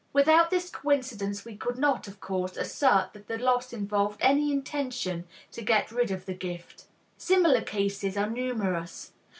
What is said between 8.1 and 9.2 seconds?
are numerous.